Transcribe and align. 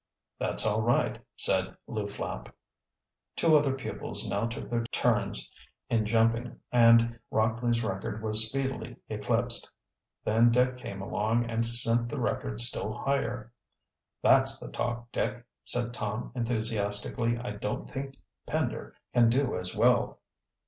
"That's 0.39 0.65
all 0.65 0.81
right," 0.81 1.21
said 1.35 1.77
Lew 1.85 2.07
Flapp. 2.07 2.55
Two 3.35 3.55
other 3.55 3.75
pupils 3.75 4.27
now 4.27 4.47
took 4.47 4.67
their 4.67 4.83
turns 4.85 5.51
in 5.91 6.07
jumping 6.07 6.59
and 6.71 7.19
Rockley's 7.29 7.83
record 7.83 8.23
was 8.23 8.47
speedily 8.49 8.95
eclipsed. 9.09 9.71
Then 10.23 10.49
Dick 10.49 10.77
came 10.79 11.03
along 11.03 11.47
and 11.47 11.63
sent 11.63 12.09
the 12.09 12.19
record 12.19 12.61
still 12.61 12.91
higher. 12.91 13.53
"That's 14.23 14.57
the 14.59 14.71
talk, 14.71 15.11
Dick," 15.11 15.45
said 15.65 15.93
Tom 15.93 16.31
enthusiastically. 16.33 17.37
"I 17.37 17.51
don't 17.51 17.87
think 17.87 18.15
Pender 18.47 18.95
can 19.13 19.29
do 19.29 19.55
as 19.55 19.75
well." 19.75 20.19